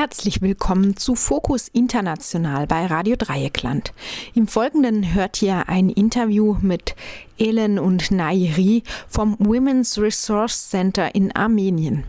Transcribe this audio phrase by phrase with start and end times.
[0.00, 3.92] Herzlich willkommen zu Fokus International bei Radio Dreieckland.
[4.34, 6.96] Im Folgenden hört ihr ein Interview mit
[7.38, 12.04] Elen und Nairi vom Women's Resource Center in Armenien.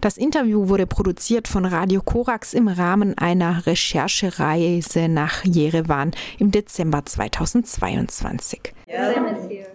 [0.00, 7.04] Das Interview wurde produziert von Radio Korax im Rahmen einer Recherchereise nach Jerewan im Dezember
[7.04, 8.74] 2022.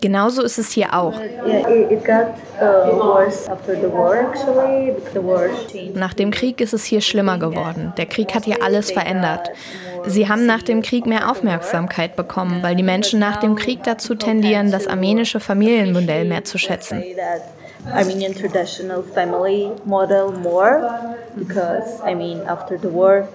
[0.01, 1.19] Genauso ist es hier auch.
[5.93, 7.93] Nach dem Krieg ist es hier schlimmer geworden.
[7.97, 9.49] Der Krieg hat hier alles verändert.
[10.05, 14.15] Sie haben nach dem Krieg mehr Aufmerksamkeit bekommen, weil die Menschen nach dem Krieg dazu
[14.15, 17.03] tendieren, das armenische Familienmodell mehr zu schätzen.
[17.87, 23.27] Armenian traditional family model more because I mean after the war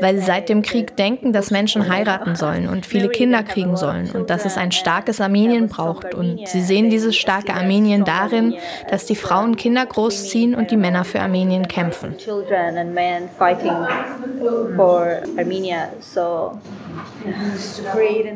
[0.00, 4.10] weil sie seit dem Krieg denken, dass Menschen heiraten sollen und viele Kinder kriegen sollen
[4.10, 6.14] und dass es ein starkes Armenien braucht.
[6.14, 8.54] Und sie sehen dieses starke Armenien darin,
[8.90, 12.14] dass die Frauen Kinder großziehen und die Männer für Armenien kämpfen.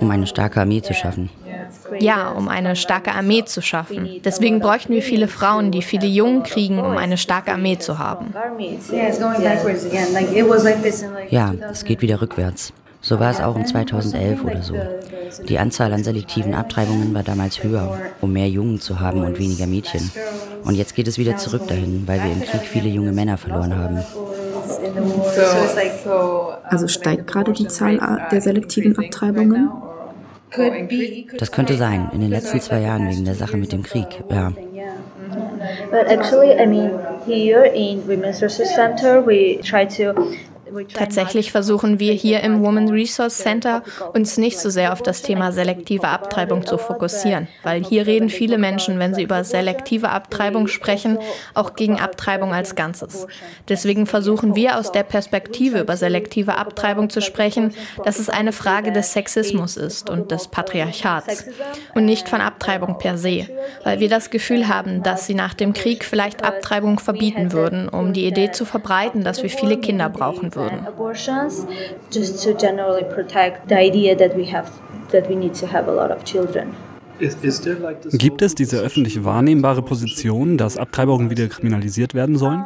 [0.01, 1.31] Um eine starke Armee zu schaffen.
[1.99, 4.21] Ja, um eine starke Armee zu schaffen.
[4.25, 8.33] Deswegen bräuchten wir viele Frauen, die viele Jungen kriegen, um eine starke Armee zu haben.
[11.31, 12.73] Ja, es geht wieder rückwärts.
[13.01, 14.75] So war es auch um 2011 oder so.
[15.49, 19.67] Die Anzahl an selektiven Abtreibungen war damals höher, um mehr Jungen zu haben und weniger
[19.67, 20.11] Mädchen.
[20.65, 23.77] Und jetzt geht es wieder zurück dahin, weil wir im Krieg viele junge Männer verloren
[23.77, 23.99] haben.
[26.65, 29.71] Also steigt gerade die Zahl der selektiven Abtreibungen?
[31.39, 34.53] Das könnte sein, in den letzten zwei Jahren wegen der Sache mit dem Krieg, ja.
[35.91, 36.91] But actually, I mean,
[37.27, 40.15] here in Women's Resource Center, we try to
[40.95, 45.53] Tatsächlich versuchen wir hier im Women Resource Center uns nicht so sehr auf das Thema
[45.53, 51.19] selektive Abtreibung zu fokussieren, weil hier reden viele Menschen, wenn sie über selektive Abtreibung sprechen,
[51.55, 53.27] auch gegen Abtreibung als Ganzes.
[53.69, 57.75] Deswegen versuchen wir aus der Perspektive über selektive Abtreibung zu sprechen,
[58.05, 61.47] dass es eine Frage des Sexismus ist und des Patriarchats
[61.95, 63.49] und nicht von Abtreibung per se,
[63.85, 68.13] weil wir das Gefühl haben, dass sie nach dem Krieg vielleicht Abtreibung verbieten würden, um
[68.13, 70.87] die Idee zu verbreiten, dass wir viele Kinder brauchen würden würden.
[78.13, 82.65] Gibt es diese öffentlich wahrnehmbare Position, dass Abtreibungen wieder kriminalisiert werden sollen?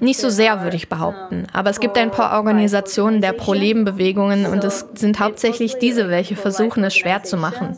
[0.00, 1.46] Nicht so sehr, würde ich behaupten.
[1.52, 6.82] Aber es gibt ein paar Organisationen der Pro-Leben-Bewegungen und es sind hauptsächlich diese, welche versuchen,
[6.84, 7.76] es schwer zu machen.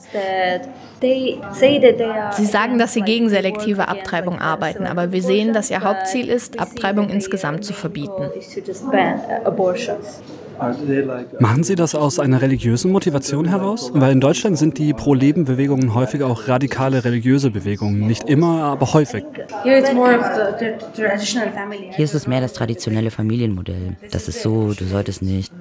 [1.00, 6.58] Sie sagen, dass sie gegen selektive Abtreibung arbeiten, aber wir sehen, dass ihr Hauptziel ist,
[6.58, 8.30] Abtreibung insgesamt zu verbieten.
[11.38, 13.90] Machen Sie das aus einer religiösen Motivation heraus?
[13.94, 18.06] Weil in Deutschland sind die Pro-Leben-Bewegungen häufig auch radikale religiöse Bewegungen.
[18.06, 19.24] Nicht immer, aber häufig.
[19.62, 19.78] Hier
[21.98, 23.96] ist es mehr das traditionelle Familienmodell.
[24.10, 25.52] Das ist so, du solltest nicht.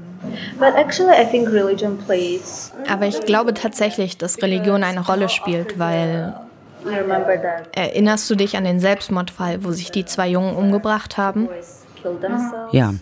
[2.87, 6.33] Aber ich glaube tatsächlich, dass Religion eine Rolle spielt, weil
[7.73, 11.49] Erinnerst du dich an den Selbstmordfall, wo sich die zwei Jungen umgebracht haben?
[12.71, 12.93] Ja.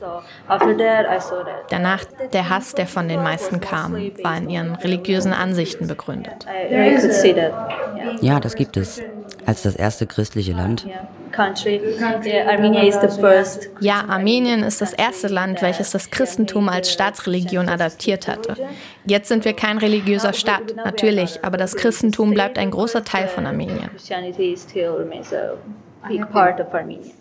[1.69, 2.03] Danach
[2.33, 3.93] der Hass, der von den meisten kam,
[4.23, 6.45] war in ihren religiösen Ansichten begründet.
[8.21, 9.01] Ja, das gibt es.
[9.45, 10.85] Als das erste christliche Land.
[13.79, 18.55] Ja, Armenien ist das erste Land, welches das Christentum als Staatsreligion adaptiert hatte.
[19.05, 23.45] Jetzt sind wir kein religiöser Staat, natürlich, aber das Christentum bleibt ein großer Teil von
[23.45, 23.89] Armenien.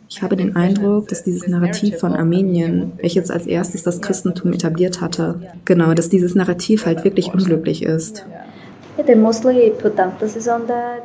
[0.09, 5.01] Ich habe den Eindruck, dass dieses Narrativ von Armenien, welches als erstes das Christentum etabliert
[5.01, 8.25] hatte, genau, dass dieses Narrativ halt wirklich unglücklich ist.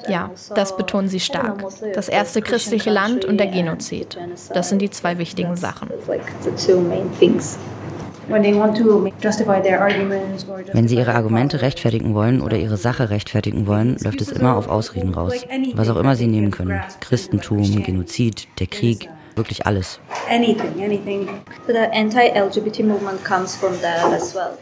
[0.08, 1.66] Ja, das betonen sie stark.
[1.94, 4.18] Das erste christliche Land und der Genozid.
[4.54, 5.90] Das sind die zwei wichtigen Sachen.
[10.74, 14.68] Wenn sie ihre Argumente rechtfertigen wollen oder ihre Sache rechtfertigen wollen, läuft es immer auf
[14.68, 15.46] Ausreden raus.
[15.74, 16.82] Was auch immer sie nehmen können.
[17.00, 20.00] Christentum, Genozid, der Krieg wirklich alles.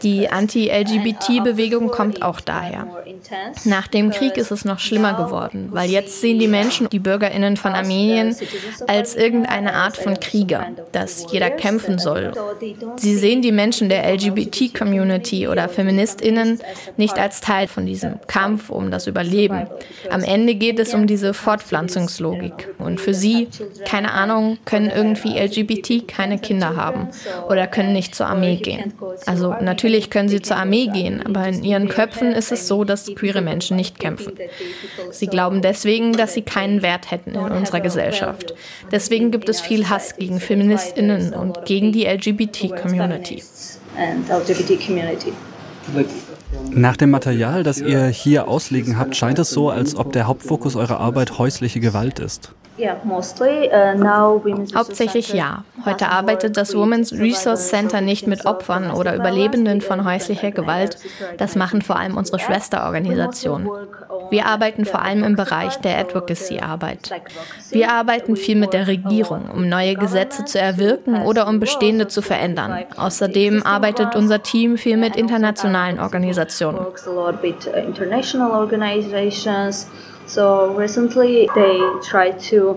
[0.02, 2.86] Die Anti-LGBT-Bewegung kommt auch daher.
[3.64, 7.56] Nach dem Krieg ist es noch schlimmer geworden, weil jetzt sehen die Menschen, die Bürgerinnen
[7.56, 8.36] von Armenien,
[8.86, 12.32] als irgendeine Art von Krieger, dass jeder kämpfen soll.
[12.96, 16.60] Sie sehen die Menschen der LGBT-Community oder Feministinnen
[16.96, 19.66] nicht als Teil von diesem Kampf um das Überleben.
[20.10, 22.68] Am Ende geht es um diese Fortpflanzungslogik.
[22.78, 23.48] Und für sie,
[23.84, 27.08] keine Ahnung, können irgendwie LGBT keine Kinder haben
[27.48, 28.92] oder können nicht zur Armee gehen.
[29.26, 33.14] Also natürlich können sie zur Armee gehen, aber in ihren Köpfen ist es so, dass
[33.14, 34.32] queere Menschen nicht kämpfen.
[35.10, 38.54] Sie glauben deswegen, dass sie keinen Wert hätten in unserer Gesellschaft.
[38.92, 43.42] Deswegen gibt es viel Hass gegen Feministinnen und gegen die LGBT-Community.
[46.70, 50.76] Nach dem Material, das ihr hier auslegen habt, scheint es so, als ob der Hauptfokus
[50.76, 52.52] eurer Arbeit häusliche Gewalt ist.
[52.78, 54.40] Uh,
[54.74, 55.64] Hauptsächlich ja.
[55.84, 60.96] Heute arbeitet das Women's Resource Center nicht mit Opfern oder Überlebenden von häuslicher Gewalt.
[61.38, 63.68] Das machen vor allem unsere Schwesterorganisationen.
[64.30, 67.10] Wir arbeiten vor allem im Bereich der Advocacy-Arbeit.
[67.70, 72.22] Wir arbeiten viel mit der Regierung, um neue Gesetze zu erwirken oder um bestehende zu
[72.22, 72.84] verändern.
[72.96, 76.86] Außerdem arbeitet unser Team viel mit internationalen Organisationen.
[80.30, 82.69] So recently they tried to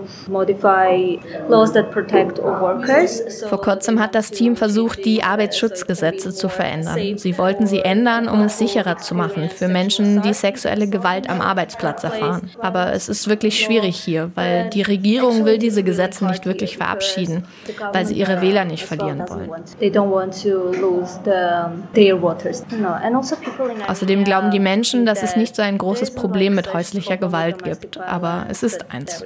[3.48, 7.18] Vor kurzem hat das Team versucht, die Arbeitsschutzgesetze zu verändern.
[7.18, 11.40] Sie wollten sie ändern, um es sicherer zu machen für Menschen, die sexuelle Gewalt am
[11.40, 12.50] Arbeitsplatz erfahren.
[12.60, 17.44] Aber es ist wirklich schwierig hier, weil die Regierung will diese Gesetze nicht wirklich verabschieden,
[17.92, 19.50] weil sie ihre Wähler nicht verlieren wollen.
[23.86, 27.64] Also Außerdem glauben die Menschen, dass es nicht so ein großes Problem mit häuslicher Gewalt
[27.64, 29.24] gibt, aber es ist eins.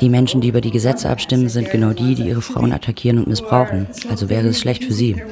[0.00, 3.28] Die Menschen, die über die Gesetze abstimmen, sind genau die, die ihre Frauen attackieren und
[3.28, 3.86] missbrauchen.
[4.10, 5.22] Also wäre es schlecht für sie.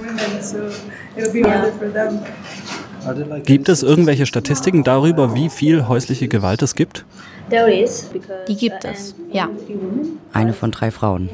[3.44, 7.04] Gibt es irgendwelche Statistiken darüber, wie viel häusliche Gewalt es gibt?
[8.48, 9.48] Die gibt es, ja.
[10.32, 11.28] Eine von drei Frauen.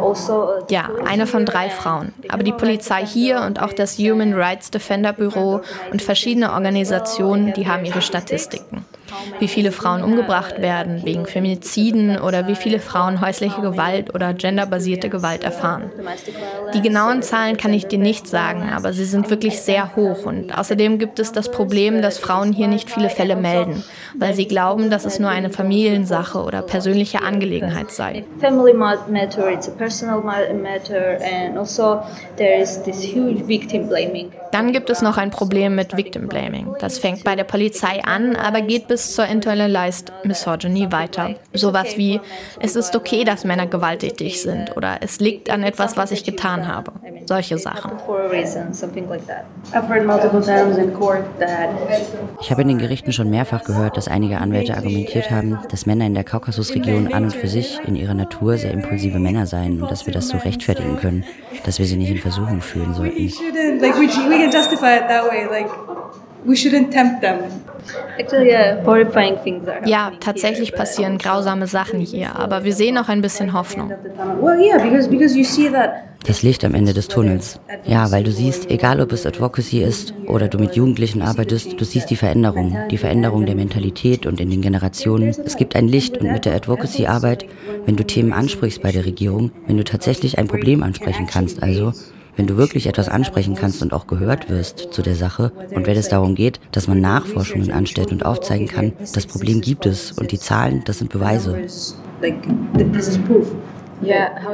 [0.00, 2.12] Also, ja, eine von drei Frauen.
[2.28, 5.60] Aber die Polizei hier und auch das Human Rights Defender Büro
[5.90, 8.84] und verschiedene Organisationen, die haben ihre Statistiken
[9.38, 15.08] wie viele Frauen umgebracht werden wegen Femiziden oder wie viele Frauen häusliche Gewalt oder genderbasierte
[15.08, 15.90] Gewalt erfahren.
[16.74, 20.56] Die genauen Zahlen kann ich dir nicht sagen, aber sie sind wirklich sehr hoch und
[20.56, 23.84] außerdem gibt es das Problem, dass Frauen hier nicht viele Fälle melden,
[24.18, 28.24] weil sie glauben, dass es nur eine Familiensache oder persönliche Angelegenheit sei.
[28.40, 32.00] Family matter, it's a personal matter and also
[32.36, 34.30] there is this huge victim blaming.
[34.52, 36.74] Dann gibt es noch ein Problem mit Victim Blaming.
[36.78, 41.36] Das fängt bei der Polizei an, aber geht bis zur Internalized Misogyny weiter.
[41.54, 42.20] Sowas wie,
[42.60, 46.68] es ist okay, dass Männer gewalttätig sind oder es liegt an etwas, was ich getan
[46.68, 46.92] habe.
[47.24, 47.92] Solche Sachen.
[52.40, 56.06] Ich habe in den Gerichten schon mehrfach gehört, dass einige Anwälte argumentiert haben, dass Männer
[56.06, 59.90] in der Kaukasusregion an und für sich in ihrer Natur sehr impulsive Männer seien und
[59.90, 61.24] dass wir das so rechtfertigen können,
[61.64, 63.12] dass wir sie nicht in Versuchung führen sollten
[66.44, 67.38] we shouldn't tempt them.
[69.84, 73.92] Ja, tatsächlich passieren grausame Sachen hier, aber wir sehen auch ein bisschen Hoffnung.
[76.24, 77.58] Das Licht am Ende des Tunnels.
[77.84, 81.84] Ja, weil du siehst, egal ob es Advocacy ist oder du mit Jugendlichen arbeitest, du
[81.84, 85.34] siehst die Veränderung, die Veränderung der Mentalität und in den Generationen.
[85.44, 87.46] Es gibt ein Licht und mit der Advocacy-Arbeit,
[87.86, 91.92] wenn du Themen ansprichst bei der Regierung, wenn du tatsächlich ein Problem ansprechen kannst, also
[92.36, 95.96] wenn du wirklich etwas ansprechen kannst und auch gehört wirst zu der Sache und wenn
[95.96, 100.32] es darum geht, dass man Nachforschungen anstellt und aufzeigen kann, das Problem gibt es und
[100.32, 101.66] die Zahlen, das sind Beweise.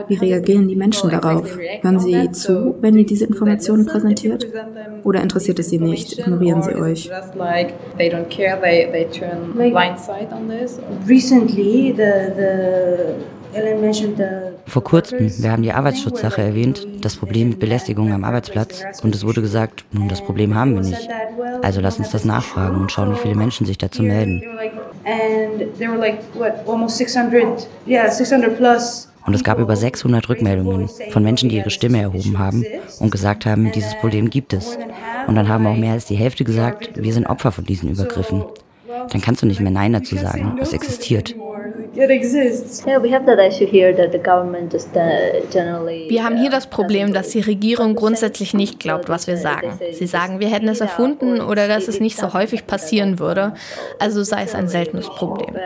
[0.08, 1.56] Wie reagieren die Menschen darauf?
[1.80, 4.46] Hören sie zu, wenn ihr diese Informationen präsentiert?
[5.04, 6.18] Oder interessiert es sie nicht?
[6.18, 7.10] Ignorieren sie euch?
[11.08, 13.28] Recently, the, the
[14.68, 19.24] vor kurzem, wir haben die Arbeitsschutzsache erwähnt, das Problem mit Belästigung am Arbeitsplatz und es
[19.24, 21.08] wurde gesagt, nun das Problem haben wir nicht.
[21.62, 24.42] Also lass uns das nachfragen und schauen, wie viele Menschen sich dazu melden.
[29.26, 32.64] Und es gab über 600 Rückmeldungen von Menschen, die ihre Stimme erhoben haben
[33.00, 34.78] und gesagt haben, dieses Problem gibt es.
[35.26, 38.44] Und dann haben auch mehr als die Hälfte gesagt, wir sind Opfer von diesen Übergriffen.
[39.10, 41.34] Dann kannst du nicht mehr Nein dazu sagen, es existiert.
[41.68, 41.88] Uh,
[46.08, 49.78] wir haben hier das Problem, dass die Regierung grundsätzlich nicht glaubt, was wir sagen.
[49.92, 53.54] Sie sagen, wir hätten es erfunden oder dass es nicht so häufig passieren würde,
[53.98, 55.56] also sei es ein seltenes Problem.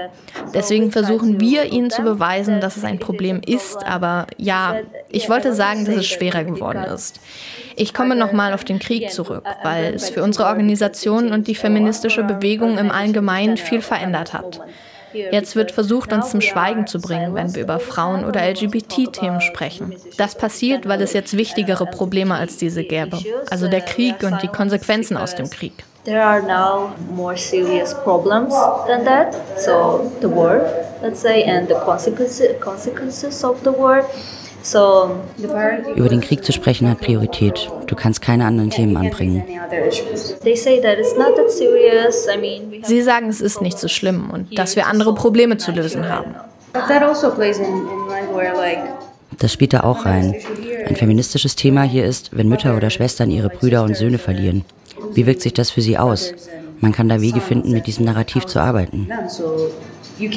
[0.54, 4.76] Deswegen versuchen wir ihnen zu beweisen, dass es ein Problem ist, aber ja,
[5.08, 7.20] ich wollte sagen, dass es schwerer geworden ist.
[7.76, 12.22] Ich komme nochmal auf den Krieg zurück, weil es für unsere Organisation und die feministische
[12.24, 14.60] Bewegung im Allgemeinen viel verändert hat.
[15.12, 19.94] Jetzt wird versucht, uns zum Schweigen zu bringen, wenn wir über Frauen- oder LGBT-Themen sprechen.
[20.16, 23.18] Das passiert, weil es jetzt wichtigere Probleme als diese gäbe,
[23.50, 25.84] also der Krieg und die Konsequenzen aus dem Krieg.
[26.04, 28.52] there are now more serious problems
[28.86, 29.34] than that.
[29.58, 30.58] So the war,
[31.00, 34.04] let's say, and the consequences consequences of the war.
[35.94, 37.70] Über den Krieg zu sprechen hat Priorität.
[37.86, 39.44] Du kannst keine anderen Themen anbringen.
[42.82, 46.34] Sie sagen, es ist nicht so schlimm und dass wir andere Probleme zu lösen haben.
[46.74, 47.32] Also
[49.38, 50.34] das spielt da auch rein.
[50.86, 54.64] Ein feministisches Thema hier ist, wenn Mütter oder Schwestern ihre Brüder und Söhne verlieren.
[55.14, 56.32] Wie wirkt sich das für sie aus?
[56.80, 59.08] Man kann da Wege finden, mit diesem Narrativ zu arbeiten.
[60.18, 60.28] You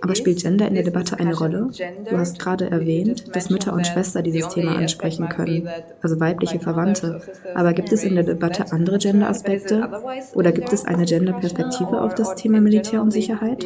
[0.00, 1.68] Aber spielt Gender in der Debatte eine Rolle?
[2.08, 5.68] Du hast gerade erwähnt, dass Mütter und Schwester dieses Thema ansprechen können,
[6.02, 7.20] also weibliche Verwandte.
[7.54, 9.88] Aber gibt es in der Debatte andere Gender-Aspekte?
[10.34, 13.64] Oder gibt es eine Gender-Perspektive auf das Thema Militär und Sicherheit?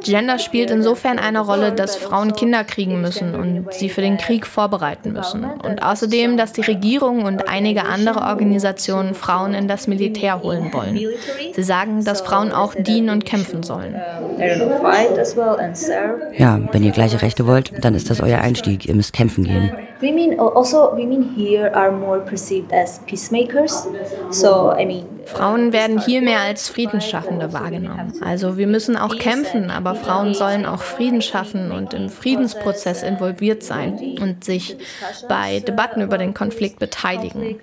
[0.00, 4.46] Gender spielt insofern eine Rolle, dass Frauen Kinder kriegen müssen und sie für den Krieg
[4.46, 5.44] vorbereiten müssen.
[5.44, 10.98] Und außerdem, dass die Regierung und einige andere Organisationen Frauen in das Militär holen wollen.
[11.54, 13.94] Sie sagen, dass Frauen auch dienen und kämpfen sollen.
[16.36, 18.86] Ja, wenn ihr gleiche Rechte wollt, dann ist das euer Einstieg.
[18.86, 19.72] Ihr müsst kämpfen gehen.
[20.00, 23.88] Women also women here are more perceived as peacemakers.
[24.30, 28.14] So I mean Frauen werden hier mehr als Friedensschaffende wahrgenommen.
[28.24, 33.62] Also wir müssen auch kämpfen, aber Frauen sollen auch Frieden schaffen und im Friedensprozess involviert
[33.62, 34.76] sein und sich
[35.28, 37.60] bei Debatten über den Konflikt beteiligen.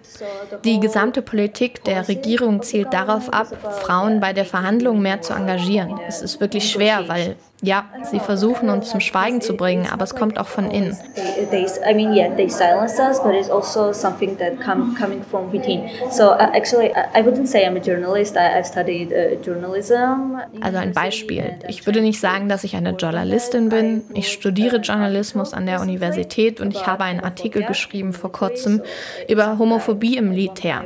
[0.63, 3.47] Die gesamte Politik der Regierung zielt darauf ab,
[3.81, 5.99] Frauen bei der Verhandlung mehr zu engagieren.
[6.07, 10.13] Es ist wirklich schwer, weil ja, sie versuchen uns zum Schweigen zu bringen, aber es
[10.13, 10.97] kommt auch von innen.
[11.15, 15.89] I mean, yeah, they silence us, but it's also something that come, coming from within.
[16.11, 18.35] So uh, actually, I wouldn't say I'm a journalist.
[18.35, 20.37] I, I've studied uh, journalism.
[20.61, 21.59] Also ein Beispiel.
[21.67, 24.03] Ich würde nicht sagen, dass ich eine Journalistin bin.
[24.13, 28.81] Ich studiere Journalismus an der Universität und ich habe einen Artikel geschrieben vor kurzem
[29.29, 30.85] über Homophobie im Militär.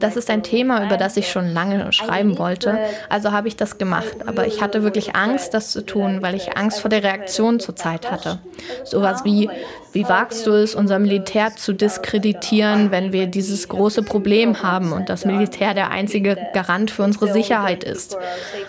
[0.00, 2.78] Das ist ein Thema, über das ich schon lange schreiben wollte.
[3.08, 4.16] Also habe ich das gemacht.
[4.26, 7.60] Aber ich hatte wirklich Angst, das zu tun tun, weil ich Angst vor der Reaktion
[7.60, 8.40] zurzeit hatte.
[8.84, 9.48] Sowas wie,
[9.94, 15.08] wie wagst du es, unser Militär zu diskreditieren, wenn wir dieses große Problem haben und
[15.08, 18.18] das Militär der einzige Garant für unsere Sicherheit ist?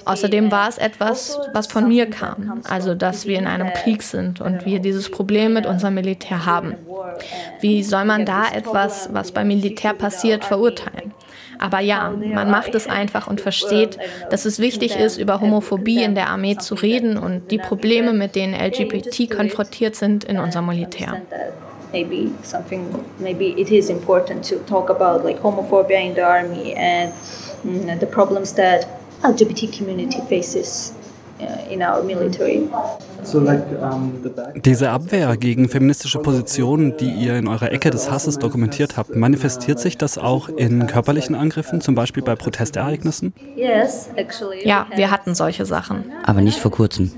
[0.06, 4.40] Außerdem war es etwas, was von mir kam, also dass wir in einem Krieg sind
[4.40, 6.76] und wir dieses Problem mit unserem Militär haben.
[7.60, 11.12] Wie soll man da etwas, was beim Militär passiert, verurteilen?
[11.60, 13.98] Aber ja, man macht es einfach und versteht,
[14.30, 18.36] dass es wichtig ist, über Homophobie in der Armee zu reden und die Probleme, mit
[18.36, 21.22] denen LGBT konfrontiert sind in unserem Militär.
[21.92, 22.88] Maybe something,
[23.20, 27.14] maybe it is important to talk about like homophobia in the army and
[27.64, 28.86] mm, the problems that
[29.24, 30.94] LGBT community faces
[31.46, 32.68] uh, in our military.
[34.56, 39.80] Diese Abwehr gegen feministische Positionen, die ihr in eurer Ecke des Hasses dokumentiert habt, manifestiert
[39.80, 43.34] sich das auch in körperlichen Angriffen, zum Beispiel bei Protestereignissen?
[44.64, 46.06] Ja, wir hatten solche Sachen.
[46.24, 47.12] Aber nicht vor kurzem.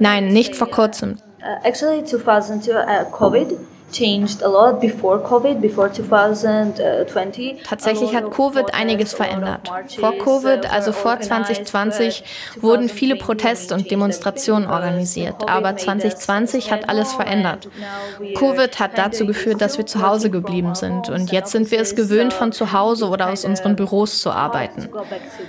[0.00, 1.16] Nein, nicht vor kurzem.
[1.40, 3.56] Uh, actually, 2002, uh, COVID
[3.92, 7.62] changed a lot before COVID, before 2020.
[7.64, 9.70] Tatsächlich hat Covid einiges verändert.
[9.98, 12.24] Vor Covid, also vor 2020,
[12.60, 17.68] wurden viele Proteste und Demonstrationen organisiert, aber 2020 hat alles verändert.
[18.34, 21.94] Covid hat dazu geführt, dass wir zu Hause geblieben sind und jetzt sind wir es
[21.96, 24.88] gewöhnt, von zu Hause oder aus unseren Büros zu arbeiten.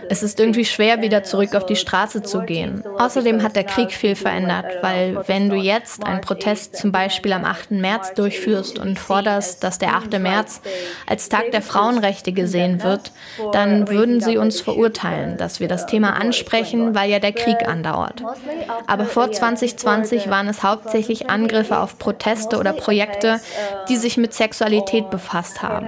[0.09, 2.83] Es ist irgendwie schwer, wieder zurück auf die Straße zu gehen.
[2.97, 7.45] Außerdem hat der Krieg viel verändert, weil wenn du jetzt einen Protest zum Beispiel am
[7.45, 7.71] 8.
[7.71, 10.19] März durch durchführst und forderst, dass der 8.
[10.19, 10.61] März
[11.05, 13.11] als Tag der Frauenrechte gesehen wird,
[13.51, 18.23] dann würden sie uns verurteilen, dass wir das Thema ansprechen, weil ja der Krieg andauert.
[18.87, 23.39] Aber vor 2020 waren es hauptsächlich Angriffe auf Proteste oder Projekte,
[23.89, 25.87] die sich mit Sexualität befasst haben.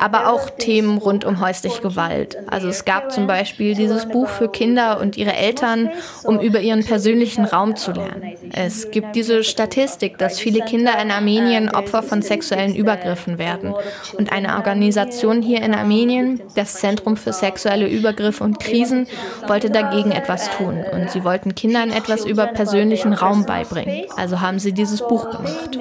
[0.00, 2.36] Aber auch Themen rund um häusliche Gewalt.
[2.50, 5.90] Also es gab zum Beispiel Beispiel dieses Buch für Kinder und ihre Eltern,
[6.24, 8.36] um über ihren persönlichen Raum zu lernen.
[8.52, 13.74] Es gibt diese Statistik, dass viele Kinder in Armenien Opfer von sexuellen Übergriffen werden.
[14.16, 19.06] Und eine Organisation hier in Armenien, das Zentrum für sexuelle Übergriffe und Krisen,
[19.46, 20.84] wollte dagegen etwas tun.
[20.92, 24.06] Und sie wollten Kindern etwas über persönlichen Raum beibringen.
[24.16, 25.78] Also haben sie dieses Buch gemacht.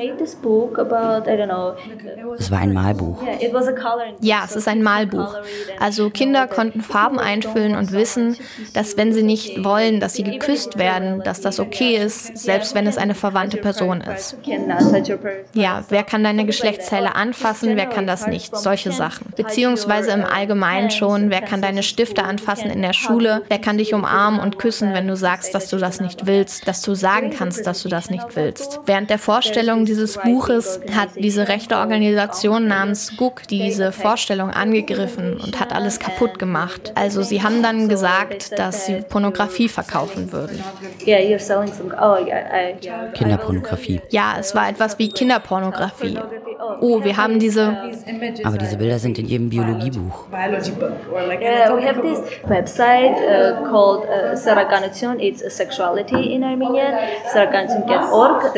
[2.38, 3.22] Es war ein Malbuch.
[4.22, 5.36] Ja, es ist ein Malbuch.
[5.80, 8.38] Also Kinder konnten Farben einfüllen und wissen,
[8.74, 12.88] dass wenn sie nicht wollen, dass sie geküsst werden, dass das okay ist, selbst wenn
[12.88, 14.38] es eine verwandte Person ist.
[15.54, 18.56] Ja, wer kann deine Geschlechtsteile anfassen, wer kann das nicht?
[18.56, 19.34] Solche Sachen.
[19.36, 23.94] Beziehungsweise im Allgemeinen schon, wer kann deine Stifte anfassen in der Schule, wer kann dich
[23.94, 27.66] umarmen und küssen, wenn du sagst, dass du das nicht willst, dass du sagen kannst,
[27.68, 28.80] dass du das nicht willst.
[28.86, 35.60] Während der Vorstellung dieses Buches hat diese rechte Organisation namens GUK diese Vorstellung angegriffen und
[35.60, 36.92] hat alles kaputt gemacht.
[36.96, 40.64] Also sie haben dann gesagt, dass sie Pornografie verkaufen würden.
[43.14, 44.02] Kinderpornografie.
[44.10, 46.18] Ja, es war etwas wie Kinderpornografie.
[46.80, 47.78] Oh, wir haben diese.
[48.44, 50.26] Aber diese Bilder sind in jedem Biologiebuch.
[50.32, 55.20] Yeah, we have this website uh, called uh, Saraganation.
[55.20, 56.94] It's sexuality in Armenian.
[57.32, 58.54] Saraganation.org.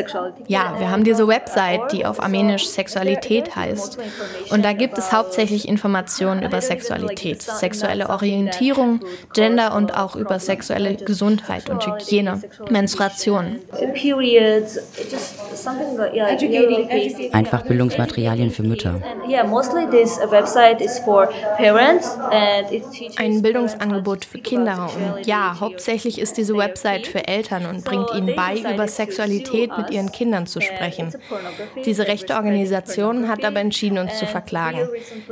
[0.48, 3.98] Ja, wir haben diese Website, die auf Armenisch Sexualität heißt.
[4.50, 9.00] Und da gibt es hauptsächlich Informationen über Sexualität, sexuelle Orientierung,
[9.32, 13.58] Gender und auch über sexuelle Gesundheit und Hygiene, Menstruation.
[17.32, 17.62] Einfach
[17.96, 19.00] Bildungsmaterialien für Mütter.
[23.16, 24.88] Ein Bildungsangebot für Kinder.
[24.94, 29.90] Und ja, hauptsächlich ist diese Website für Eltern und bringt ihnen bei, über Sexualität mit
[29.90, 31.12] ihren Kindern zu sprechen.
[31.84, 34.88] Diese rechte Organisation hat aber entschieden, uns zu verklagen,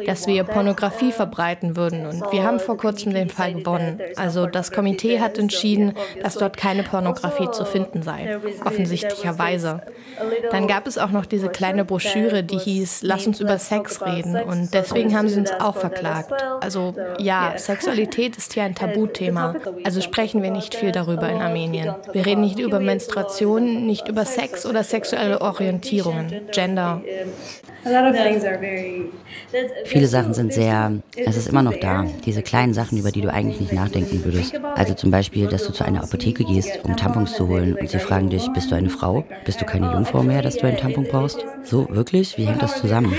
[0.06, 2.06] dass wir Pornografie verbreiten würden.
[2.06, 4.00] Und wir haben vor kurzem den Fall gewonnen.
[4.16, 9.82] Also das Komitee hat entschieden, dass dort keine Pornografie zu finden sei, offensichtlicherweise.
[10.50, 14.36] Dann gab es auch noch diese kleine Broschüre, die hieß Lass uns über Sex reden.
[14.36, 16.32] Und deswegen haben sie uns auch verklagt.
[16.60, 19.54] Also ja, Sexualität ist hier ein Tabuthema.
[19.84, 21.94] Also sprechen wir nicht viel darüber in Armenien.
[22.12, 27.02] Wir reden nicht über Menstruation, nicht über Sex oder sexuelle Orientierungen, Gender.
[29.84, 33.30] Viele Sachen sind sehr, es ist immer noch da, diese kleinen Sachen, über die du
[33.30, 34.58] eigentlich nicht nachdenken würdest.
[34.74, 37.98] Also zum Beispiel, dass du zu einer Apotheke gehst, um Tampons zu holen und sie
[37.98, 39.24] fragen dich, bist du eine Frau?
[39.44, 41.44] Bist du keine Jungfrau mehr, dass du einen Tampon brauchst?
[41.62, 42.38] So, wirklich?
[42.38, 43.14] Wie hängt das zusammen?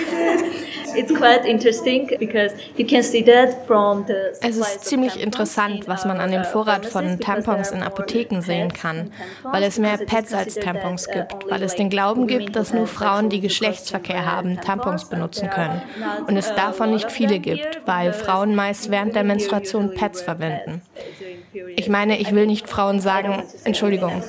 [4.42, 9.12] Es ist ziemlich interessant, was man an dem Vorrat von Tampons in Apotheken sehen kann,
[9.44, 13.30] weil es mehr Pads als Tampons gibt, weil es den Glauben gibt, dass nur Frauen,
[13.30, 15.82] die Geschlechtsverkehr haben, Tampons benutzen können
[16.28, 20.82] und es davon nicht viele gibt, weil Frauen meist während der Menstruation Pads verwenden.
[21.76, 24.24] Ich meine, ich will nicht Frauen sagen, Entschuldigung.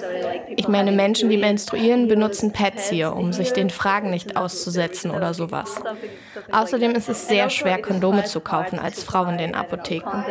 [0.57, 5.35] Ich meine, Menschen, die menstruieren, benutzen Pads hier, um sich den Fragen nicht auszusetzen oder
[5.35, 5.83] sowas.
[6.51, 10.25] Außerdem ist es sehr schwer, Kondome zu kaufen als Frau in den Apotheken.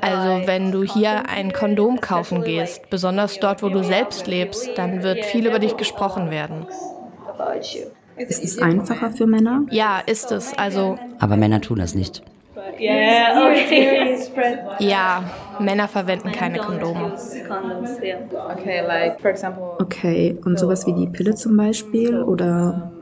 [0.00, 5.02] Also wenn du hier ein Kondom kaufen gehst, besonders dort, wo du selbst lebst, dann
[5.02, 6.66] wird viel über dich gesprochen werden.
[8.16, 9.66] Ist es einfacher für Männer?
[9.70, 10.56] Ja, ist es.
[10.56, 10.98] Also.
[11.18, 12.22] Aber Männer tun das nicht.
[14.78, 15.24] Ja,
[15.58, 17.12] Männer verwenden keine Kondome.
[19.78, 22.92] Okay, und sowas wie die Pille zum Beispiel oder?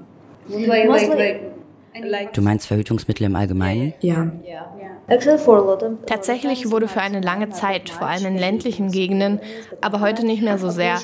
[2.32, 3.94] Du meinst Verhütungsmittel im Allgemeinen?
[4.00, 4.30] Ja.
[6.06, 9.40] Tatsächlich wurde für eine lange Zeit, vor allem in ländlichen Gegenden,
[9.80, 10.98] aber heute nicht mehr so sehr,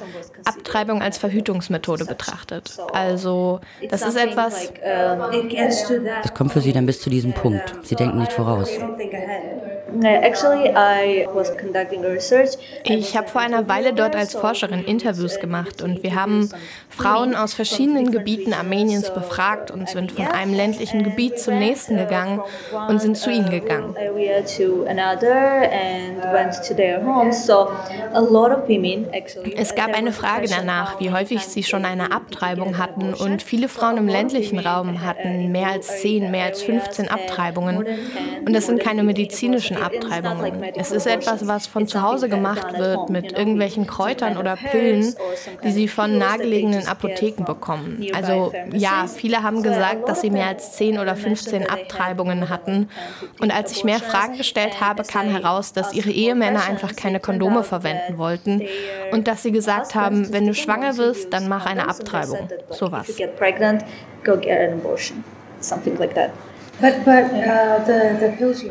[0.45, 2.79] Abtreibung als Verhütungsmethode betrachtet.
[2.93, 3.61] Also
[3.91, 4.73] das ist etwas...
[4.83, 7.75] Es kommt für Sie dann bis zu diesem Punkt.
[7.83, 8.71] Sie denken nicht voraus.
[12.85, 16.49] Ich habe vor einer Weile dort als Forscherin Interviews gemacht und wir haben
[16.89, 22.41] Frauen aus verschiedenen Gebieten Armeniens befragt und sind von einem ländlichen Gebiet zum nächsten gegangen
[22.89, 23.90] und sind zu ihnen gegangen.
[29.57, 33.15] Es gab eine Frage danach, wie häufig sie schon eine Abtreibung hatten.
[33.15, 37.87] und viele Frauen im ländlichen Raum hatten mehr als 10, mehr als 15 Abtreibungen.
[38.45, 40.63] und das sind keine medizinischen Abtreibungen.
[40.77, 45.15] Es ist etwas, was von zu Hause gemacht wird mit irgendwelchen Kräutern oder Pillen,
[45.65, 48.07] die sie von nahegelegenen Apotheken bekommen.
[48.13, 52.89] Also ja, viele haben gesagt, dass sie mehr als 10 oder 15 Abtreibungen hatten.
[53.41, 57.63] Und als ich mehr Fragen gestellt habe, kam heraus, dass ihre Ehemänner einfach keine Kondome
[57.63, 58.63] verwenden wollten
[59.13, 62.49] und dass sie gesagt haben, wenn du schwanger wirst, dann mach eine Abtreibung.
[62.71, 63.09] Sowas.
[66.83, 66.93] Uh,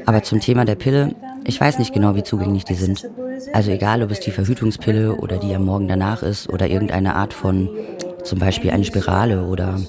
[0.06, 1.14] Aber zum Thema der Pille,
[1.46, 3.08] ich weiß nicht genau, wie zugänglich die sind.
[3.54, 7.34] Also egal, ob es die Verhütungspille oder die am Morgen danach ist oder irgendeine Art
[7.34, 7.70] von
[8.24, 9.80] Zum Beispiel eine Spirale oder.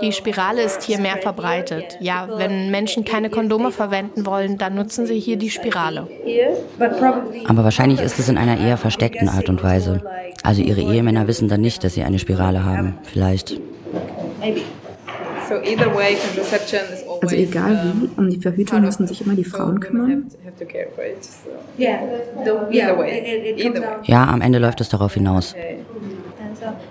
[0.00, 1.98] Die Spirale ist hier mehr verbreitet.
[2.00, 6.08] Ja, wenn Menschen keine Kondome verwenden wollen, dann nutzen sie hier die Spirale.
[7.46, 10.02] Aber wahrscheinlich ist es in einer eher versteckten Art und Weise.
[10.42, 12.98] Also ihre Ehemänner wissen dann nicht, dass sie eine Spirale haben.
[13.02, 13.60] Vielleicht.
[17.22, 20.26] Also egal wie, um die Verhütung müssen sich immer die Frauen kümmern?
[24.04, 25.54] Ja, am Ende läuft es darauf hinaus.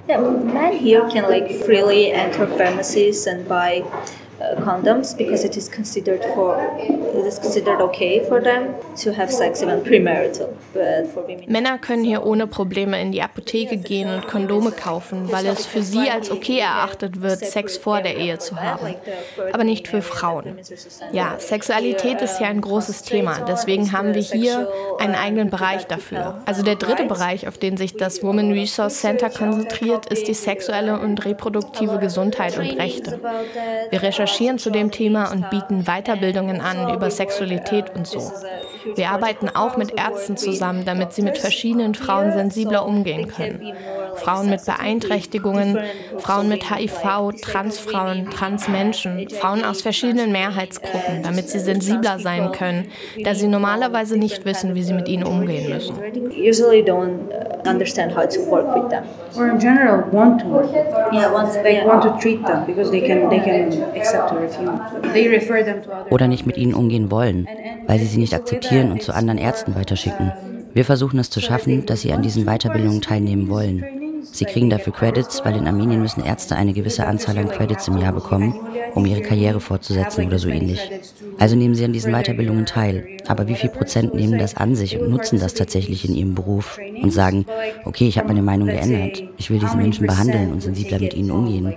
[0.07, 3.83] Yeah, men here can like freely enter pharmacies and buy
[4.57, 9.61] condoms because it is considered for it is considered okay for them to have sex
[9.61, 10.49] even premarital.
[10.73, 15.31] But for women Männer können hier ohne Probleme in die Apotheke gehen und Kondome kaufen,
[15.31, 18.95] weil es für sie als okay erachtet wird, Sex vor der Ehe zu haben.
[19.53, 20.57] Aber nicht für Frauen.
[21.11, 23.39] Ja, Sexualität ist ja ein großes Thema.
[23.47, 24.67] Deswegen haben wir hier
[24.99, 26.41] einen eigenen Bereich dafür.
[26.45, 30.99] Also der dritte Bereich, auf den sich das Women Resource Center konzentriert, ist die sexuelle
[30.99, 33.19] und reproduktive Gesundheit und Rechte.
[33.89, 38.31] Wir recherchieren zu dem Thema und bieten Weiterbildungen an über Sexualität und so.
[38.95, 43.73] Wir arbeiten auch mit Ärzten zusammen, damit sie mit verschiedenen Frauen sensibler umgehen können.
[44.15, 45.79] Frauen mit Beeinträchtigungen,
[46.17, 52.89] Frauen mit HIV, Transfrauen, Transmenschen, Frauen aus verschiedenen Mehrheitsgruppen, damit sie sensibler sein können,
[53.23, 55.95] da sie normalerweise nicht wissen, wie sie mit ihnen umgehen müssen.
[57.67, 59.03] Understand how to work with them.
[59.37, 60.71] or in general want to work.
[61.13, 61.85] Yeah, once They yeah.
[61.85, 65.13] want to treat them because they can they can accept or refuse.
[65.13, 67.47] They refer them to other Oder nicht mit ihnen umgehen wollen,
[67.87, 70.31] weil sie sie nicht akzeptieren und zu anderen Ärzten weiterschicken.
[70.73, 73.83] Wir versuchen es zu schaffen, dass sie an diesen Weiterbildungen teilnehmen wollen.
[74.23, 77.97] Sie kriegen dafür Credits, weil in Armenien müssen Ärzte eine gewisse Anzahl an Credits im
[77.97, 78.55] Jahr bekommen,
[78.93, 80.91] um ihre Karriere fortzusetzen oder so ähnlich.
[81.39, 83.07] Also nehmen sie an diesen Weiterbildungen teil.
[83.27, 86.79] Aber wie viel Prozent nehmen das an sich und nutzen das tatsächlich in ihrem Beruf
[87.01, 87.45] und sagen,
[87.85, 91.31] okay, ich habe meine Meinung geändert, ich will diese Menschen behandeln und sensibler mit ihnen
[91.31, 91.73] umgehen.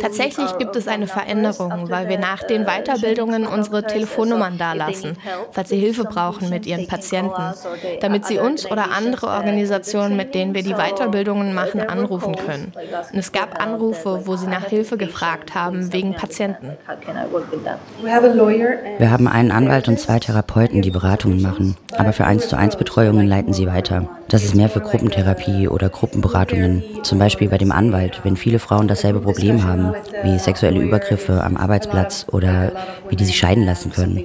[0.00, 5.16] Tatsächlich gibt es eine Veränderung, weil wir nach den Weiterbildungen unsere Telefonnummern dalassen,
[5.50, 7.54] falls sie Hilfe brauchen mit ihren Patienten,
[8.00, 12.72] damit sie uns oder andere Organisationen, mit denen wir die Weiterbildungen machen, anrufen können.
[13.12, 16.76] Und es gab Anrufe, wo sie nach Hilfe gefragt haben wegen Patienten.
[16.86, 17.78] How can I work with them?
[18.02, 21.76] we have a lawyer and Wir haben einen Anwalt und zwei Therapeuten, die Beratungen machen,
[21.96, 24.08] aber für 1 zu 1 Betreuungen leiten sie weiter.
[24.28, 26.82] Das ist mehr für Gruppentherapie oder Gruppenberatungen.
[27.02, 31.56] Zum Beispiel bei dem Anwalt, wenn viele Frauen dasselbe Problem haben, wie sexuelle Übergriffe am
[31.56, 32.72] Arbeitsplatz oder
[33.08, 34.24] wie die sich scheiden lassen können.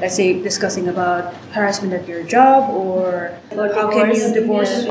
[0.00, 4.86] Let's say discussing about harassment at your job or how can you divorce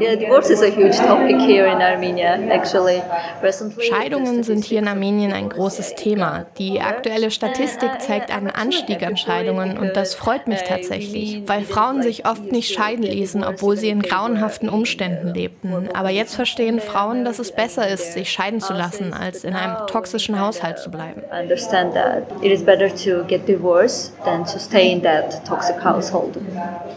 [0.00, 2.38] Yeah, divorce is a huge topic here in Armenia.
[2.50, 3.02] Actually,
[3.42, 3.84] recently.
[3.84, 6.46] Scheidungen sind hier in Armenien ein großes Thema.
[6.56, 12.02] Die aktuelle Statistik zeigt einen Anstieg an Scheidungen und das freut mich tatsächlich, weil Frauen
[12.02, 15.88] sich oft nicht scheiden ließen, obwohl sie in grauenhaften Umständen lebten.
[15.94, 19.88] Aber jetzt verstehen Frauen, dass es besser ist, sich scheiden zu lassen, als in einem
[19.88, 21.22] toxischen Haushalt zu bleiben.
[21.32, 26.38] Understand that it is better to get divorced than to stay in that toxic household.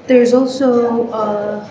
[0.08, 1.66] There's also uh.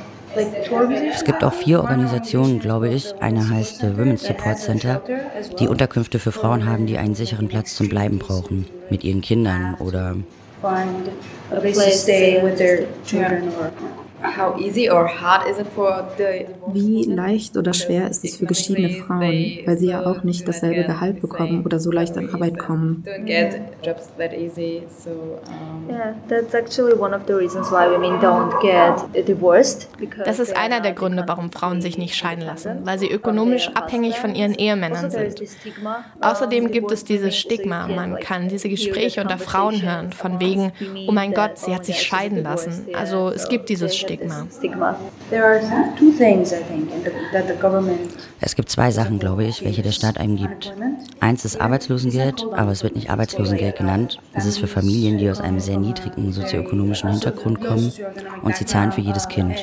[1.13, 3.15] Es gibt auch vier Organisationen, glaube ich.
[3.21, 5.03] Eine heißt The Women's Support Center,
[5.59, 9.75] die Unterkünfte für Frauen haben, die einen sicheren Platz zum Bleiben brauchen, mit ihren Kindern
[9.81, 10.15] oder
[16.73, 20.85] Wie leicht oder schwer ist es für geschiedene Frauen, weil sie ja auch nicht dasselbe
[20.85, 23.03] Gehalt bekommen oder so leicht an Arbeit kommen?
[23.07, 24.83] don't get jobs that easy?
[24.89, 29.89] So um, Yeah, that's actually one of the reasons why women don't get divorced.
[29.99, 33.11] Because Das ist einer der not Gründe, warum Frauen sich nicht scheiden lassen, weil sie
[33.11, 35.51] ökonomisch abhängig von ihren Ehemännern Also is sind.
[36.21, 37.89] Außerdem gibt es dieses Stigma.
[37.89, 40.73] Man kann diese Gespräche unter Frauen hören, von wegen,
[41.09, 42.89] oh mein Gott, sie hat sich scheiden lassen.
[42.95, 44.10] Also es gibt dieses Stigma.
[44.51, 44.97] Stigma.
[45.31, 45.61] there are
[45.99, 49.65] two things I think in the, that the government Es gibt zwei Sachen, glaube ich,
[49.65, 50.73] welche der Staat einem gibt.
[51.21, 54.19] Eins ist Arbeitslosengeld, aber es wird nicht Arbeitslosengeld genannt.
[54.33, 57.93] Es ist für Familien, die aus einem sehr niedrigen sozioökonomischen Hintergrund kommen
[58.43, 59.57] und sie zahlen für jedes Kind.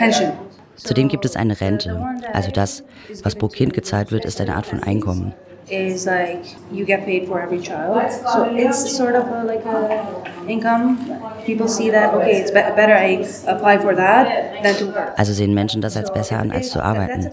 [0.00, 0.32] also.
[0.76, 2.04] Zudem gibt es eine Rente.
[2.32, 2.84] Also das,
[3.22, 5.34] was pro Kind gezahlt wird, ist eine Art von Einkommen.
[5.74, 8.10] Is like you get paid for every child.
[8.32, 10.98] So it's sort of a, like a income.
[11.46, 15.18] People see that okay, it's be better I apply for that than to work.
[15.18, 17.30] Also sehen Menschen das als besser an, als zu arbeiten.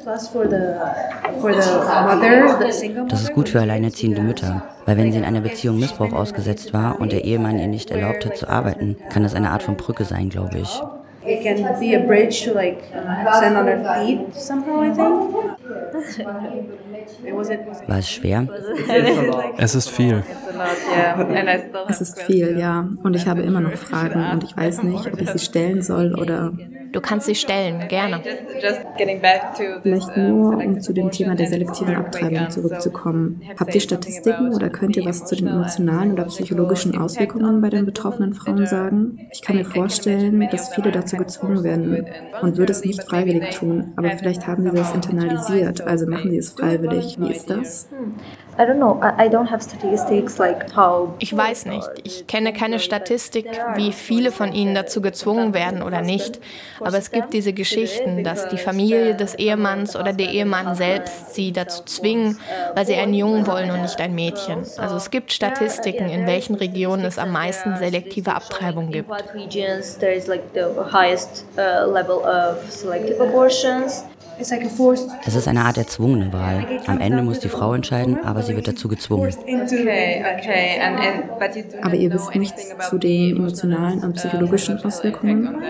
[3.10, 6.99] Das ist gut für alleinerziehende Mütter, weil wenn sie in einer Beziehung Missbrauch ausgesetzt war
[6.99, 10.06] und der Ehemann ihr nicht erlaubt hat zu arbeiten, kann das eine Art von Brücke
[10.06, 10.82] sein, glaube ich.
[11.23, 14.81] It can be a bridge to like stand on their feet somehow.
[14.81, 15.07] I think.
[17.88, 18.47] War es schwer?
[19.57, 20.23] Es ist viel.
[21.88, 22.89] Es ist viel, ja.
[23.03, 26.15] Und ich habe immer noch Fragen und ich weiß nicht, ob ich sie stellen soll
[26.15, 26.53] oder
[26.91, 28.21] Du kannst sie stellen, gerne.
[29.82, 33.41] Vielleicht nur, um zu dem Thema der selektiven Abtreibung zurückzukommen.
[33.60, 37.86] Habt ihr Statistiken oder könnt ihr was zu den emotionalen oder psychologischen Auswirkungen bei den
[37.86, 39.27] betroffenen Frauen sagen?
[39.32, 42.06] Ich kann mir vorstellen, dass viele dazu gezwungen werden
[42.41, 46.38] und würde es nicht freiwillig tun, aber vielleicht haben sie das internalisiert, also machen sie
[46.38, 47.17] es freiwillig.
[47.19, 47.88] Wie ist das?
[51.19, 51.89] Ich weiß nicht.
[52.04, 56.39] Ich kenne keine Statistik, wie viele von ihnen dazu gezwungen werden oder nicht.
[56.84, 61.52] Aber es gibt diese Geschichten, dass die Familie des Ehemanns oder der Ehemann selbst sie
[61.52, 62.39] dazu zwingen,
[62.76, 64.65] weil sie einen Jungen wollen und nicht ein Mädchen.
[64.78, 69.10] Also es gibt Statistiken, in welchen Regionen es am meisten selektive Abtreibung gibt.
[75.25, 76.65] Es ist eine Art erzwungene Wahl.
[76.88, 79.34] Am Ende muss die Frau entscheiden, aber sie wird dazu gezwungen.
[81.82, 85.62] Aber ihr wisst nichts zu den emotionalen und psychologischen Auswirkungen?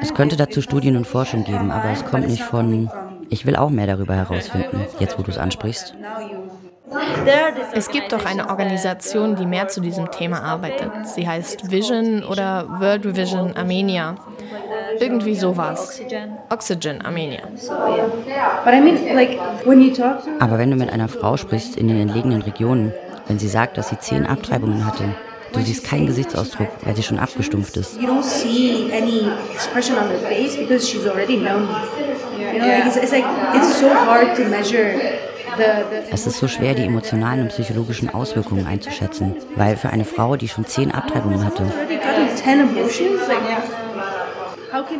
[0.00, 2.90] Es könnte dazu Studien und Forschung geben, aber es kommt nicht von,
[3.28, 5.94] ich will auch mehr darüber herausfinden, jetzt wo du es ansprichst.
[7.72, 10.90] Es gibt doch eine Organisation, die mehr zu diesem Thema arbeitet.
[11.04, 14.16] Sie heißt Vision oder World Vision Armenia.
[15.00, 16.00] Irgendwie sowas.
[16.50, 17.42] Oxygen Armenia.
[20.40, 22.92] Aber wenn du mit einer Frau sprichst in den entlegenen Regionen,
[23.26, 25.04] wenn sie sagt, dass sie zehn Abtreibungen hatte,
[25.52, 28.00] du siehst keinen Gesichtsausdruck, weil sie schon abgestumpft ist.
[28.00, 31.68] You don't see any expression on her face because she's already known.
[32.38, 34.94] You know, like it's, it's like it's so hard to measure
[36.10, 40.48] es ist so schwer, die emotionalen und psychologischen Auswirkungen einzuschätzen, weil für eine Frau, die
[40.48, 41.64] schon zehn Abtreibungen hatte,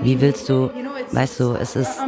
[0.03, 0.71] wie willst du,
[1.13, 2.01] weißt du, es ist.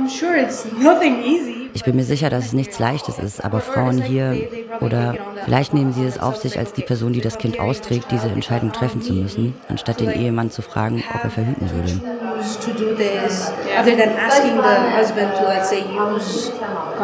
[1.74, 4.48] Ich bin mir sicher, dass es nichts Leichtes ist, aber Frauen hier
[4.80, 8.28] oder vielleicht nehmen sie es auf sich, als die Person, die das Kind austrägt, diese
[8.28, 12.00] Entscheidung treffen zu müssen, anstatt den Ehemann zu fragen, ob er verhüten würde.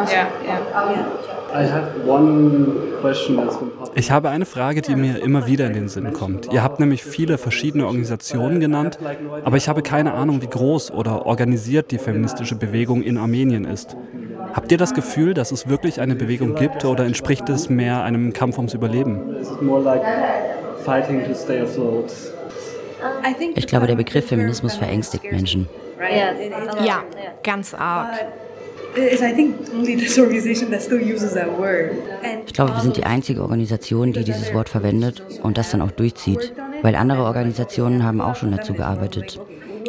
[0.09, 1.32] Yeah, yeah.
[3.95, 6.51] Ich habe eine Frage, die mir immer wieder in den Sinn kommt.
[6.51, 8.97] Ihr habt nämlich viele verschiedene Organisationen genannt,
[9.43, 13.95] aber ich habe keine Ahnung, wie groß oder organisiert die feministische Bewegung in Armenien ist.
[14.53, 18.33] Habt ihr das Gefühl, dass es wirklich eine Bewegung gibt oder entspricht es mehr einem
[18.33, 19.35] Kampf ums Überleben?
[23.55, 25.67] Ich glaube, der Begriff Feminismus verängstigt Menschen.
[26.85, 27.03] Ja,
[27.43, 28.13] ganz arg.
[32.45, 35.91] Ich glaube, wir sind die einzige Organisation, die dieses Wort verwendet und das dann auch
[35.91, 39.39] durchzieht, weil andere Organisationen haben auch schon dazu gearbeitet,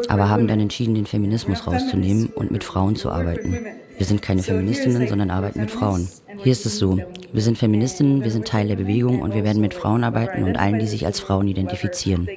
[0.08, 3.58] aber haben dann entschieden, den Feminismus rauszunehmen und mit Frauen zu arbeiten.
[3.96, 6.08] Wir sind keine Feministinnen, sondern arbeiten mit Frauen.
[6.38, 6.98] Hier ist es so,
[7.32, 10.56] wir sind Feministinnen, wir sind Teil der Bewegung und wir werden mit Frauen arbeiten und
[10.56, 12.28] allen, die sich als Frauen identifizieren.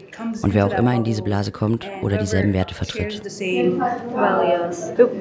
[0.41, 3.21] Und wer auch immer in diese Blase kommt oder dieselben Werte vertritt.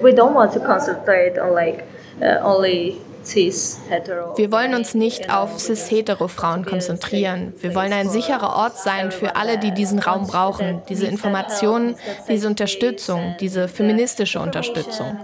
[0.02, 1.84] We don't want to concentrate on like
[2.20, 2.96] uh, only
[3.34, 7.52] wir wollen uns nicht auf cis-hetero-Frauen konzentrieren.
[7.60, 11.96] Wir wollen ein sicherer Ort sein für alle, die diesen Raum brauchen, diese Informationen,
[12.28, 15.18] diese Unterstützung, diese feministische Unterstützung.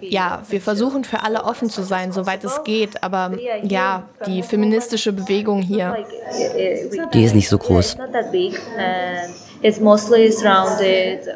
[0.00, 3.32] Ja, wir versuchen für alle offen zu sein, soweit es geht, aber
[3.62, 5.96] ja, die feministische Bewegung hier.
[7.12, 7.96] Die ist nicht so groß.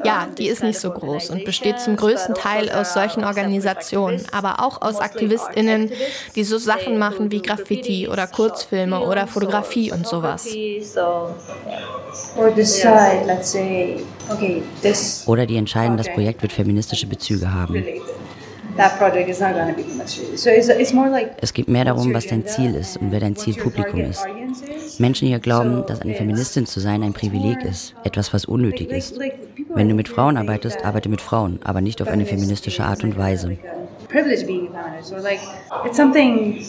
[0.05, 4.61] Ja, die ist nicht so groß und besteht zum größten Teil aus solchen Organisationen, aber
[4.61, 5.91] auch aus AktivistInnen,
[6.35, 10.47] die so Sachen machen wie Graffiti oder Kurzfilme oder Fotografie und sowas.
[15.27, 17.85] Oder die entscheiden, das Projekt wird feministische Bezüge haben.
[21.41, 24.27] Es geht mehr darum, was dein Ziel ist und wer dein Zielpublikum ist.
[24.99, 29.19] Menschen hier glauben, dass eine Feministin zu sein ein Privileg ist, etwas, was unnötig ist.
[29.75, 33.17] Wenn du mit Frauen arbeitest, arbeite mit Frauen, aber nicht auf eine feministische Art und
[33.19, 33.57] Weise.
[34.15, 35.41] privilege being feminist or like
[35.85, 36.65] it's something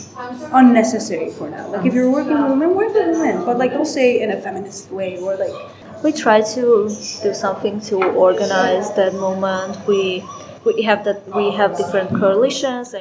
[0.54, 3.86] unnecessary for now like if you're working with women work with women but like don't
[3.86, 5.54] say in a feminist way or like
[6.04, 6.64] we try to
[7.22, 10.24] do something to organize that movement we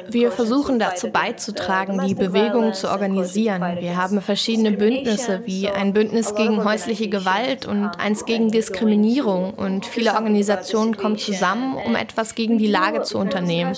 [0.09, 3.77] Wir versuchen dazu beizutragen, die Bewegung zu organisieren.
[3.79, 9.53] Wir haben verschiedene Bündnisse, wie ein Bündnis gegen häusliche Gewalt und eins gegen Diskriminierung.
[9.55, 13.75] Und viele Organisationen kommen zusammen, um etwas gegen die Lage zu unternehmen.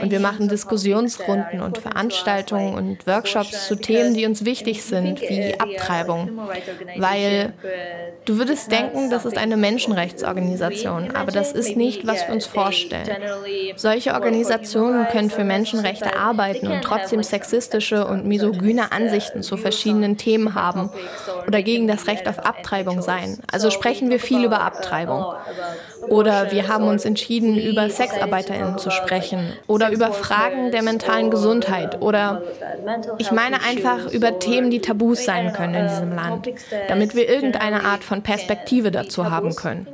[0.00, 5.54] Und wir machen Diskussionsrunden und Veranstaltungen und Workshops zu Themen, die uns wichtig sind, wie
[5.58, 6.30] Abtreibung.
[6.96, 7.52] Weil
[8.24, 13.19] du würdest denken, das ist eine Menschenrechtsorganisation, aber das ist nicht, was wir uns vorstellen.
[13.76, 20.54] Solche Organisationen können für Menschenrechte arbeiten und trotzdem sexistische und misogyne Ansichten zu verschiedenen Themen
[20.54, 20.90] haben
[21.46, 23.38] oder gegen das Recht auf Abtreibung sein.
[23.50, 25.24] Also sprechen wir viel über Abtreibung.
[26.08, 32.00] Oder wir haben uns entschieden, über SexarbeiterInnen zu sprechen oder über Fragen der mentalen Gesundheit
[32.00, 32.42] oder
[33.18, 36.48] ich meine einfach über Themen, die Tabus sein können in diesem Land,
[36.88, 39.86] damit wir irgendeine Art von Perspektive dazu haben können.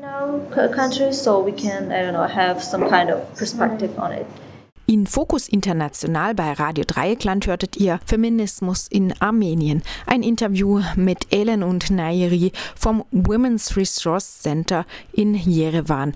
[4.88, 9.82] In Fokus International bei Radio Dreieckland hörtet ihr Feminismus in Armenien.
[10.06, 16.14] Ein Interview mit Ellen und Nairi vom Women's Resource Center in Jerewan.